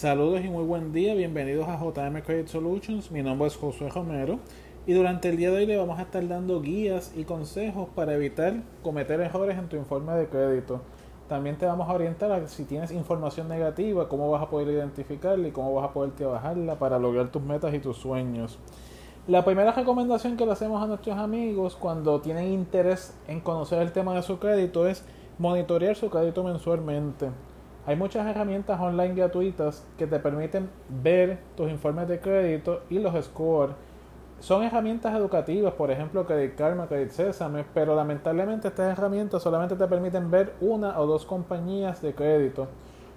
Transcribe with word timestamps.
Saludos 0.00 0.40
y 0.42 0.48
muy 0.48 0.64
buen 0.64 0.94
día, 0.94 1.14
bienvenidos 1.14 1.68
a 1.68 1.76
JM 1.76 2.22
Credit 2.22 2.48
Solutions, 2.48 3.10
mi 3.10 3.22
nombre 3.22 3.48
es 3.48 3.56
Josué 3.58 3.90
Romero 3.90 4.38
y 4.86 4.94
durante 4.94 5.28
el 5.28 5.36
día 5.36 5.50
de 5.50 5.58
hoy 5.58 5.66
le 5.66 5.76
vamos 5.76 5.98
a 5.98 6.02
estar 6.04 6.26
dando 6.26 6.62
guías 6.62 7.12
y 7.14 7.24
consejos 7.24 7.86
para 7.94 8.14
evitar 8.14 8.62
cometer 8.82 9.20
errores 9.20 9.58
en 9.58 9.68
tu 9.68 9.76
informe 9.76 10.14
de 10.14 10.26
crédito. 10.26 10.80
También 11.28 11.58
te 11.58 11.66
vamos 11.66 11.86
a 11.86 11.92
orientar 11.92 12.32
a 12.32 12.48
si 12.48 12.64
tienes 12.64 12.92
información 12.92 13.46
negativa, 13.46 14.08
cómo 14.08 14.30
vas 14.30 14.42
a 14.42 14.48
poder 14.48 14.68
identificarla 14.68 15.48
y 15.48 15.52
cómo 15.52 15.74
vas 15.74 15.90
a 15.90 15.92
poder 15.92 16.12
trabajarla 16.12 16.78
para 16.78 16.98
lograr 16.98 17.30
tus 17.30 17.42
metas 17.42 17.74
y 17.74 17.78
tus 17.78 17.98
sueños. 17.98 18.58
La 19.28 19.44
primera 19.44 19.72
recomendación 19.72 20.38
que 20.38 20.46
le 20.46 20.52
hacemos 20.52 20.82
a 20.82 20.86
nuestros 20.86 21.18
amigos 21.18 21.76
cuando 21.76 22.22
tienen 22.22 22.50
interés 22.50 23.14
en 23.28 23.40
conocer 23.40 23.82
el 23.82 23.92
tema 23.92 24.14
de 24.14 24.22
su 24.22 24.38
crédito 24.38 24.86
es 24.86 25.04
monitorear 25.36 25.94
su 25.94 26.08
crédito 26.08 26.42
mensualmente. 26.42 27.28
Hay 27.90 27.96
muchas 27.96 28.24
herramientas 28.24 28.80
online 28.80 29.14
gratuitas 29.14 29.84
que 29.98 30.06
te 30.06 30.20
permiten 30.20 30.70
ver 31.02 31.40
tus 31.56 31.68
informes 31.68 32.06
de 32.06 32.20
crédito 32.20 32.82
y 32.88 33.00
los 33.00 33.24
scores. 33.24 33.74
Son 34.38 34.62
herramientas 34.62 35.12
educativas, 35.12 35.74
por 35.74 35.90
ejemplo, 35.90 36.24
Credit 36.24 36.54
Karma, 36.54 36.86
Credit 36.86 37.10
Sesame, 37.10 37.64
pero 37.74 37.96
lamentablemente 37.96 38.68
estas 38.68 38.96
herramientas 38.96 39.42
solamente 39.42 39.74
te 39.74 39.88
permiten 39.88 40.30
ver 40.30 40.54
una 40.60 41.00
o 41.00 41.06
dos 41.08 41.26
compañías 41.26 42.00
de 42.00 42.14
crédito. 42.14 42.68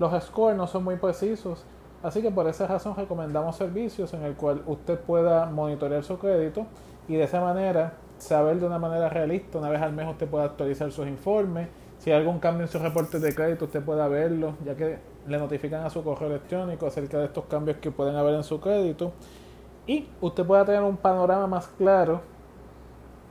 Los 0.00 0.20
scores 0.24 0.56
no 0.56 0.66
son 0.66 0.82
muy 0.82 0.96
precisos, 0.96 1.64
así 2.02 2.20
que 2.20 2.32
por 2.32 2.48
esa 2.48 2.66
razón 2.66 2.96
recomendamos 2.96 3.54
servicios 3.54 4.14
en 4.14 4.24
el 4.24 4.34
cual 4.34 4.64
usted 4.66 4.98
pueda 4.98 5.46
monitorear 5.46 6.02
su 6.02 6.18
crédito 6.18 6.66
y 7.06 7.14
de 7.14 7.22
esa 7.22 7.40
manera 7.40 7.92
saber 8.18 8.58
de 8.58 8.66
una 8.66 8.80
manera 8.80 9.10
realista, 9.10 9.58
una 9.58 9.68
vez 9.68 9.80
al 9.80 9.92
mes 9.92 10.08
usted 10.08 10.26
pueda 10.26 10.46
actualizar 10.46 10.90
sus 10.90 11.06
informes 11.06 11.68
si 11.98 12.10
hay 12.10 12.18
algún 12.18 12.38
cambio 12.38 12.64
en 12.66 12.68
su 12.68 12.78
reporte 12.78 13.18
de 13.18 13.34
crédito, 13.34 13.64
usted 13.66 13.82
pueda 13.82 14.08
verlo, 14.08 14.54
ya 14.64 14.76
que 14.76 14.98
le 15.26 15.38
notifican 15.38 15.84
a 15.84 15.90
su 15.90 16.04
correo 16.04 16.28
electrónico 16.28 16.86
acerca 16.86 17.18
de 17.18 17.26
estos 17.26 17.44
cambios 17.46 17.78
que 17.78 17.90
pueden 17.90 18.16
haber 18.16 18.34
en 18.34 18.44
su 18.44 18.60
crédito. 18.60 19.12
Y 19.86 20.06
usted 20.20 20.44
pueda 20.44 20.64
tener 20.64 20.82
un 20.82 20.96
panorama 20.96 21.46
más 21.46 21.68
claro 21.78 22.20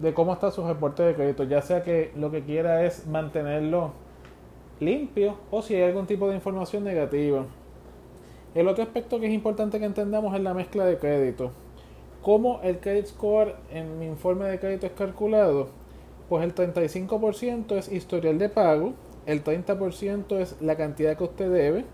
de 0.00 0.12
cómo 0.14 0.32
está 0.32 0.50
su 0.50 0.66
reporte 0.66 1.02
de 1.02 1.14
crédito, 1.14 1.44
ya 1.44 1.62
sea 1.62 1.82
que 1.82 2.12
lo 2.16 2.30
que 2.30 2.44
quiera 2.44 2.84
es 2.84 3.06
mantenerlo 3.06 3.92
limpio 4.80 5.36
o 5.50 5.62
si 5.62 5.74
hay 5.74 5.82
algún 5.82 6.06
tipo 6.06 6.28
de 6.28 6.34
información 6.34 6.84
negativa. 6.84 7.44
El 8.54 8.68
otro 8.68 8.84
aspecto 8.84 9.20
que 9.20 9.26
es 9.26 9.32
importante 9.32 9.78
que 9.78 9.84
entendamos 9.84 10.34
es 10.34 10.40
la 10.42 10.54
mezcla 10.54 10.84
de 10.84 10.98
crédito. 10.98 11.50
¿Cómo 12.22 12.60
el 12.62 12.78
credit 12.78 13.06
score 13.06 13.54
en 13.70 13.98
mi 13.98 14.06
informe 14.06 14.46
de 14.46 14.58
crédito 14.58 14.86
es 14.86 14.92
calculado? 14.92 15.68
Pues 16.28 16.44
el 16.44 16.54
35% 16.54 17.76
es 17.76 17.90
historial 17.90 18.38
de 18.38 18.48
pago, 18.48 18.94
el 19.26 19.42
30% 19.42 20.38
es 20.38 20.56
la 20.60 20.76
cantidad 20.76 21.16
que 21.16 21.24
usted 21.24 21.50
debe 21.50 21.84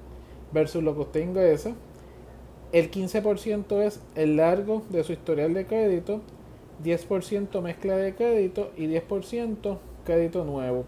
versus 0.52 0.82
lo 0.82 0.94
que 0.94 1.00
usted 1.00 1.20
ingresa, 1.20 1.72
el 2.72 2.90
15% 2.90 3.82
es 3.82 4.00
el 4.14 4.36
largo 4.36 4.82
de 4.88 5.04
su 5.04 5.12
historial 5.12 5.52
de 5.52 5.66
crédito, 5.66 6.20
10% 6.82 7.60
mezcla 7.60 7.96
de 7.96 8.14
crédito 8.14 8.70
y 8.76 8.86
10% 8.86 9.78
crédito 10.04 10.44
nuevo. 10.44 10.84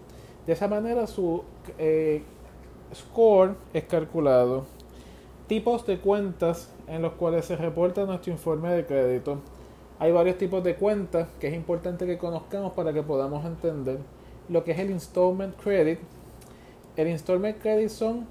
De 0.46 0.52
esa 0.54 0.68
manera 0.68 1.06
su 1.06 1.44
eh, 1.78 2.22
score 2.94 3.54
es 3.72 3.84
calculado. 3.84 4.64
Tipos 5.46 5.86
de 5.86 5.98
cuentas 5.98 6.70
en 6.88 7.02
los 7.02 7.12
cuales 7.12 7.44
se 7.44 7.56
reporta 7.56 8.06
nuestro 8.06 8.32
informe 8.32 8.70
de 8.72 8.86
crédito. 8.86 9.40
Hay 9.98 10.10
varios 10.10 10.38
tipos 10.38 10.64
de 10.64 10.74
cuentas 10.74 11.28
que 11.40 11.48
es 11.48 11.54
importante 11.54 12.04
que 12.04 12.18
conozcamos 12.18 12.72
para 12.72 12.92
que 12.92 13.02
podamos 13.02 13.44
entender 13.44 13.98
lo 14.48 14.64
que 14.64 14.72
es 14.72 14.78
el 14.78 14.90
installment 14.90 15.56
credit. 15.56 15.98
El 16.96 17.08
installment 17.08 17.60
credit 17.60 17.88
son 17.88 18.26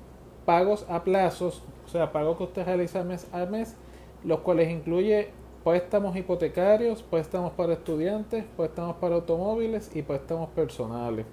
pagos 0.45 0.86
a 0.89 1.03
plazos, 1.03 1.64
o 1.86 1.89
sea, 1.89 2.11
pagos 2.11 2.38
que 2.38 2.44
usted 2.44 2.66
realiza 2.66 3.03
mes 3.03 3.28
a 3.31 3.45
mes, 3.45 3.75
los 4.23 4.39
cuales 4.39 4.69
incluye 4.69 5.30
préstamos 5.64 6.16
hipotecarios, 6.17 7.02
préstamos 7.02 7.53
para 7.53 7.73
estudiantes, 7.73 8.44
préstamos 8.57 8.97
para 8.97 9.16
automóviles 9.16 9.90
y 9.96 10.02
préstamos 10.02 10.50
personales. 10.50 11.25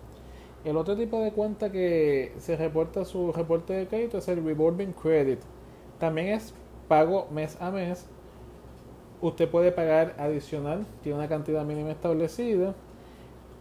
El 0.64 0.76
otro 0.76 0.96
tipo 0.96 1.20
de 1.20 1.32
cuenta 1.32 1.72
que 1.72 2.32
se 2.38 2.56
reporta 2.56 3.04
su 3.04 3.32
reporte 3.32 3.72
de 3.72 3.86
crédito 3.88 4.18
es 4.18 4.28
el 4.28 4.44
revolving 4.44 4.92
credit. 4.92 5.40
También 5.98 6.28
es 6.28 6.54
pago 6.86 7.26
mes 7.32 7.56
a 7.60 7.70
mes 7.70 8.06
usted 9.22 9.48
puede 9.48 9.72
pagar 9.72 10.14
adicional, 10.18 10.86
tiene 11.02 11.18
una 11.18 11.28
cantidad 11.28 11.64
mínima 11.64 11.90
establecida. 11.90 12.74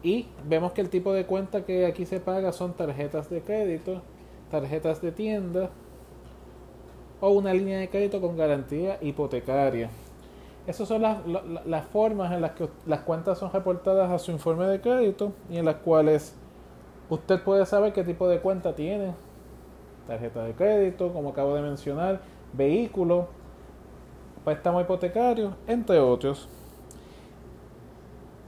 Y 0.02 0.28
vemos 0.48 0.72
que 0.72 0.82
el 0.82 0.90
tipo 0.90 1.12
de 1.12 1.26
cuenta 1.26 1.66
que 1.66 1.86
aquí 1.86 2.06
se 2.06 2.20
paga 2.20 2.54
son 2.54 2.74
tarjetas 2.74 3.30
de 3.30 3.42
crédito, 3.42 4.02
tarjetas 4.50 5.02
de 5.02 5.12
tienda 5.12 5.70
o 7.20 7.30
una 7.30 7.54
línea 7.54 7.80
de 7.80 7.90
crédito 7.90 8.22
con 8.22 8.38
garantía 8.38 8.98
hipotecaria. 9.02 9.90
Esas 10.68 10.88
son 10.88 11.02
las, 11.02 11.18
las, 11.66 11.86
formas 11.88 12.32
en 12.32 12.42
las 12.42 12.52
que 12.52 12.70
las 12.86 13.02
cuentas 13.02 13.40
son 13.40 13.52
reportadas 13.52 14.12
a 14.12 14.20
su 14.20 14.32
informe 14.32 14.68
de 14.68 14.80
crédito 14.80 15.34
y 15.50 15.58
en 15.58 15.66
las 15.66 15.78
cuales 15.78 16.36
usted 17.10 17.42
puede 17.42 17.66
saber 17.66 17.92
qué 17.92 18.04
tipo 18.04 18.28
de 18.30 18.40
cuenta 18.40 18.76
tiene. 18.76 19.14
Tarjeta 20.08 20.44
de 20.44 20.54
crédito, 20.54 21.12
como 21.12 21.30
acabo 21.30 21.56
de 21.56 21.62
mencionar, 21.62 22.22
vehículo, 22.54 23.28
préstamo 24.50 24.82
hipotecario, 24.82 25.54
entre 25.68 26.00
otros. 26.00 26.50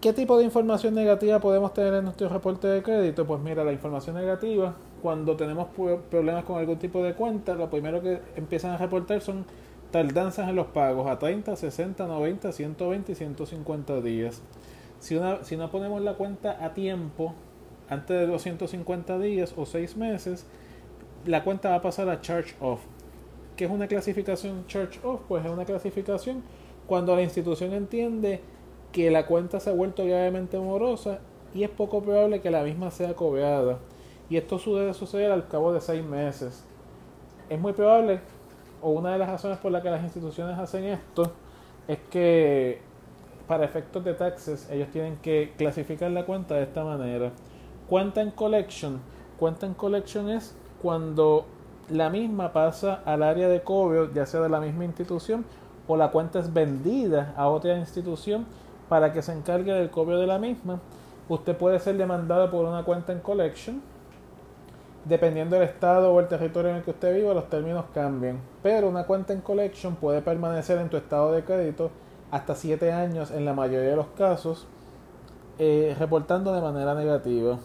¿Qué 0.02 0.14
tipo 0.14 0.36
de 0.36 0.44
información 0.44 0.96
negativa 0.96 1.40
podemos 1.40 1.76
tener 1.76 1.94
en 1.94 2.06
nuestro 2.06 2.28
reporte 2.28 2.68
de 2.68 2.82
crédito? 2.82 3.28
Pues 3.28 3.40
mira, 3.40 3.64
la 3.64 3.72
información 3.72 4.16
negativa, 4.16 4.74
cuando 5.04 5.36
tenemos 5.36 5.68
problemas 6.10 6.44
con 6.44 6.58
algún 6.58 6.80
tipo 6.80 7.04
de 7.04 7.14
cuenta, 7.14 7.54
lo 7.54 7.70
primero 7.70 8.02
que 8.02 8.20
empiezan 8.36 8.72
a 8.72 8.78
reportar 8.78 9.22
son 9.22 9.46
tardanzas 9.92 10.50
en 10.50 10.56
los 10.56 10.66
pagos 10.68 11.08
a 11.08 11.20
30, 11.20 11.56
60, 11.56 12.08
90, 12.08 12.52
120 12.52 13.12
y 13.12 13.16
150 13.16 14.02
días. 14.02 14.42
Si, 15.00 15.16
una, 15.16 15.44
si 15.44 15.56
no 15.56 15.70
ponemos 15.70 16.02
la 16.02 16.16
cuenta 16.16 16.66
a 16.66 16.74
tiempo, 16.74 17.36
antes 17.90 18.22
de 18.22 18.26
los 18.26 18.42
150 18.42 19.20
días 19.20 19.54
o 19.56 19.68
6 19.68 19.98
meses, 19.98 20.48
la 21.28 21.44
cuenta 21.44 21.70
va 21.70 21.76
a 21.76 21.82
pasar 21.84 22.10
a 22.10 22.22
charge 22.22 22.56
off. 22.60 22.80
¿Qué 23.62 23.66
es 23.66 23.72
una 23.72 23.88
clasificación 23.88 24.66
Church 24.66 25.00
Off? 25.04 25.22
Pues 25.28 25.46
es 25.46 25.52
una 25.52 25.66
clasificación 25.66 26.42
cuando 26.88 27.16
la 27.16 27.22
institución 27.22 27.74
entiende 27.74 28.42
que 28.92 29.12
la 29.12 29.28
cuenta 29.28 29.60
se 29.60 29.70
ha 29.70 29.74
vuelto 29.74 30.04
gravemente 30.04 30.58
morosa 30.58 31.20
y 31.54 31.62
es 31.62 31.70
poco 31.70 32.02
probable 32.02 32.42
que 32.42 32.50
la 32.50 32.64
misma 32.64 32.90
sea 32.90 33.14
cobrada. 33.14 33.78
Y 34.32 34.38
esto 34.38 34.58
suele 34.58 34.92
suceder 34.96 35.32
al 35.32 35.48
cabo 35.48 35.72
de 35.74 35.80
seis 35.80 36.04
meses. 36.04 36.66
Es 37.52 37.60
muy 37.60 37.74
probable, 37.74 38.22
o 38.82 38.90
una 38.90 39.12
de 39.12 39.20
las 39.20 39.30
razones 39.30 39.60
por 39.60 39.72
las 39.72 39.84
que 39.84 39.92
las 39.92 40.04
instituciones 40.04 40.58
hacen 40.58 40.86
esto, 40.86 41.32
es 41.88 42.00
que 42.10 42.82
para 43.48 43.64
efectos 43.64 44.04
de 44.04 44.16
taxes 44.16 44.68
ellos 44.72 44.90
tienen 44.90 45.18
que 45.18 45.54
clasificar 45.56 46.10
la 46.10 46.26
cuenta 46.26 46.56
de 46.56 46.64
esta 46.64 46.84
manera. 46.84 47.32
Cuenta 47.88 48.24
en 48.24 48.32
collection. 48.32 49.00
Cuenta 49.38 49.68
en 49.68 49.76
collection 49.76 50.32
es 50.32 50.56
cuando 50.82 51.46
la 51.92 52.10
misma 52.10 52.54
pasa 52.54 53.02
al 53.06 53.24
área 53.24 53.48
de 53.48 53.62
cobro, 53.62 54.12
ya 54.14 54.26
sea 54.26 54.42
de 54.42 54.50
la 54.50 54.60
misma 54.60 54.86
institución, 54.86 55.46
o 55.88 55.98
la 55.98 56.12
cuenta 56.12 56.40
es 56.40 56.54
vendida 56.54 57.34
a 57.36 57.48
otra 57.50 57.78
institución 57.78 58.46
para 58.90 59.14
que 59.14 59.22
se 59.22 59.34
encargue 59.34 59.74
del 59.74 59.90
cobro 59.90 60.20
de 60.20 60.28
la 60.28 60.40
misma. 60.40 60.80
Usted 61.30 61.56
puede 61.56 61.80
ser 61.80 61.98
demandado 61.98 62.50
por 62.50 62.66
una 62.66 62.84
cuenta 62.84 63.12
en 63.12 63.20
collection. 63.20 63.82
Dependiendo 65.06 65.56
del 65.56 65.68
estado 65.68 66.14
o 66.14 66.20
el 66.20 66.28
territorio 66.28 66.70
en 66.70 66.78
el 66.78 66.84
que 66.84 66.92
usted 66.92 67.16
viva, 67.16 67.34
los 67.34 67.50
términos 67.50 67.86
cambian. 67.94 68.40
Pero 68.62 68.88
una 68.90 69.06
cuenta 69.06 69.34
en 69.34 69.42
collection 69.42 69.96
puede 69.96 70.22
permanecer 70.22 70.78
en 70.78 70.90
tu 70.90 70.98
estado 70.98 71.32
de 71.32 71.44
crédito 71.44 71.90
hasta 72.30 72.56
7 72.56 72.92
años 72.92 73.32
en 73.32 73.46
la 73.46 73.54
mayoría 73.54 73.90
de 73.90 73.96
los 73.96 74.08
casos, 74.18 74.68
eh, 75.58 75.96
reportando 75.98 76.54
de 76.54 76.62
manera 76.62 76.94
negativa. 76.94 77.58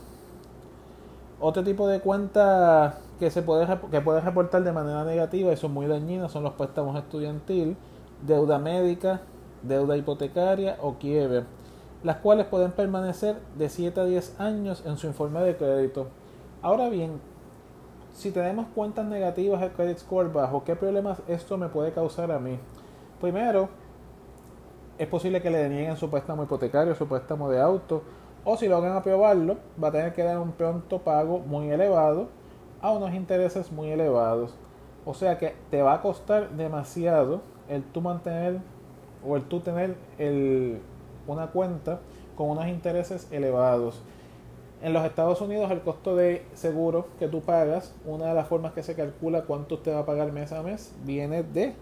Otro 1.39 1.63
tipo 1.63 1.87
de 1.87 2.01
cuenta 2.01 2.99
que 3.19 3.31
se 3.31 3.43
puede 3.43 3.67
que 3.91 4.01
puede 4.01 4.21
reportar 4.21 4.63
de 4.63 4.73
manera 4.73 5.05
negativa 5.05 5.53
y 5.53 5.57
son 5.57 5.73
muy 5.73 5.87
dañinas 5.87 6.33
son 6.33 6.43
los 6.43 6.53
préstamos 6.53 6.97
estudiantil, 6.97 7.77
deuda 8.27 8.59
médica, 8.59 9.23
deuda 9.63 9.97
hipotecaria 9.97 10.77
o 10.83 10.95
quiebre, 10.95 11.45
las 12.03 12.17
cuales 12.17 12.47
pueden 12.47 12.73
permanecer 12.73 13.37
de 13.57 13.69
7 13.69 14.01
a 14.01 14.05
10 14.05 14.41
años 14.41 14.83
en 14.87 14.97
su 14.97 15.07
informe 15.07 15.41
de 15.41 15.57
crédito. 15.57 16.09
Ahora 16.63 16.89
bien, 16.89 17.21
si 18.13 18.31
tenemos 18.31 18.67
cuentas 18.75 19.07
negativas 19.07 19.63
el 19.63 19.71
credit 19.71 19.99
score 19.99 20.33
bajo, 20.33 20.65
¿qué 20.65 20.77
problemas 20.77 21.23
esto 21.29 21.57
me 21.57 21.69
puede 21.69 21.93
causar 21.93 22.31
a 22.33 22.39
mí? 22.39 22.59
Primero, 23.21 23.69
es 24.99 25.07
posible 25.09 25.43
que 25.43 25.51
le 25.51 25.59
denieguen 25.59 25.97
su 25.97 26.11
préstamo 26.11 26.43
hipotecario, 26.43 26.95
su 26.95 27.07
préstamo 27.07 27.51
de 27.51 27.61
auto, 27.61 28.03
o 28.45 28.57
si 28.57 28.69
logran 28.69 28.97
aprobarlo, 28.97 29.57
va 29.83 29.89
a 29.89 29.93
tener 29.93 30.15
que 30.15 30.23
dar 30.23 30.39
un 30.39 30.53
pronto 30.53 31.01
pago 31.01 31.41
muy 31.41 31.71
elevado 31.71 32.29
a 32.81 32.91
unos 32.91 33.15
intereses 33.15 33.73
muy 33.73 33.91
elevados. 33.91 34.55
O 35.05 35.15
sea 35.15 35.39
que 35.39 35.55
te 35.71 35.83
va 35.83 35.95
a 35.95 36.03
costar 36.03 36.51
demasiado 36.51 37.41
el 37.69 37.83
tú 37.83 38.01
mantener 38.01 38.59
o 39.27 39.37
el 39.37 39.45
tú 39.45 39.61
tener 39.61 39.97
el, 40.19 40.81
una 41.27 41.49
cuenta 41.49 42.01
con 42.37 42.51
unos 42.51 42.67
intereses 42.69 43.29
elevados. 43.31 44.01
En 44.83 44.93
los 44.93 45.05
Estados 45.05 45.41
Unidos 45.41 45.71
el 45.71 45.81
costo 45.81 46.17
de 46.17 46.45
seguro 46.55 47.07
que 47.19 47.29
tú 47.29 47.41
pagas, 47.41 47.95
una 48.05 48.27
de 48.27 48.35
las 48.35 48.47
formas 48.47 48.73
que 48.73 48.83
se 48.83 48.95
calcula 48.95 49.43
cuánto 49.43 49.77
usted 49.77 49.95
va 49.95 50.01
a 50.01 50.07
pagar 50.07 50.33
mes 50.33 50.53
a 50.53 50.63
mes, 50.63 50.93
viene 51.05 51.43
de 51.43 51.75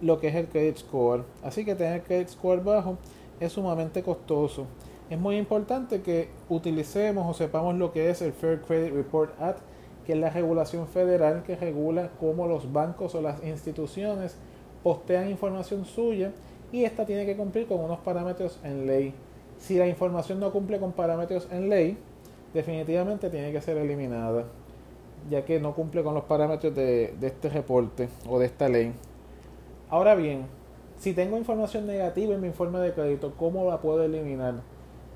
lo 0.00 0.18
que 0.18 0.28
es 0.28 0.34
el 0.34 0.46
credit 0.46 0.78
score. 0.78 1.24
Así 1.42 1.64
que 1.64 1.74
tener 1.74 2.02
credit 2.02 2.28
score 2.28 2.62
bajo 2.62 2.96
es 3.40 3.52
sumamente 3.52 4.02
costoso. 4.02 4.66
Es 5.10 5.18
muy 5.18 5.36
importante 5.36 6.02
que 6.02 6.28
utilicemos 6.48 7.28
o 7.28 7.34
sepamos 7.34 7.74
lo 7.74 7.92
que 7.92 8.10
es 8.10 8.22
el 8.22 8.32
Fair 8.32 8.60
Credit 8.60 8.94
Report 8.94 9.32
Act, 9.40 9.58
que 10.06 10.12
es 10.12 10.18
la 10.18 10.30
regulación 10.30 10.86
federal 10.86 11.42
que 11.42 11.56
regula 11.56 12.10
cómo 12.18 12.46
los 12.46 12.72
bancos 12.72 13.14
o 13.14 13.22
las 13.22 13.42
instituciones 13.44 14.36
postean 14.82 15.30
información 15.30 15.84
suya 15.84 16.32
y 16.72 16.84
esta 16.84 17.04
tiene 17.04 17.26
que 17.26 17.36
cumplir 17.36 17.66
con 17.66 17.80
unos 17.80 17.98
parámetros 17.98 18.58
en 18.64 18.86
ley. 18.86 19.14
Si 19.58 19.76
la 19.76 19.86
información 19.86 20.40
no 20.40 20.52
cumple 20.52 20.78
con 20.78 20.92
parámetros 20.92 21.48
en 21.50 21.68
ley, 21.68 21.98
definitivamente 22.54 23.28
tiene 23.28 23.52
que 23.52 23.60
ser 23.60 23.76
eliminada, 23.76 24.44
ya 25.28 25.44
que 25.44 25.60
no 25.60 25.74
cumple 25.74 26.02
con 26.02 26.14
los 26.14 26.24
parámetros 26.24 26.74
de, 26.74 27.14
de 27.20 27.26
este 27.26 27.48
reporte 27.48 28.08
o 28.28 28.38
de 28.38 28.46
esta 28.46 28.68
ley. 28.68 28.92
Ahora 29.90 30.14
bien, 30.14 30.46
si 30.98 31.12
tengo 31.12 31.36
información 31.36 31.86
negativa 31.86 32.34
en 32.34 32.40
mi 32.40 32.46
informe 32.46 32.78
de 32.78 32.92
crédito, 32.92 33.34
¿cómo 33.36 33.68
la 33.68 33.80
puedo 33.80 34.02
eliminar? 34.02 34.54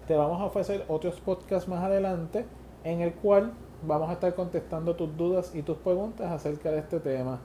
Te 0.07 0.15
vamos 0.15 0.41
a 0.41 0.47
ofrecer 0.47 0.85
otros 0.89 1.21
podcasts 1.21 1.69
más 1.69 1.83
adelante 1.83 2.45
en 2.85 3.01
el 3.01 3.13
cual 3.15 3.53
vamos 3.87 4.11
a 4.11 4.15
estar 4.15 4.35
contestando 4.35 4.97
tus 4.97 5.17
dudas 5.17 5.55
y 5.55 5.63
tus 5.63 5.77
preguntas 5.79 6.31
acerca 6.31 6.71
de 6.71 6.79
este 6.79 7.01
tema. 7.01 7.41